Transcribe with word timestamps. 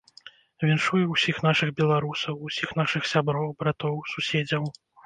Віншую 0.69 1.01
ўсіх 1.13 1.43
нашых 1.49 1.75
беларусаў, 1.81 2.43
усіх 2.51 2.75
нашых 2.83 3.01
сяброў, 3.13 3.57
братоў, 3.63 4.05
суседзяў. 4.17 4.63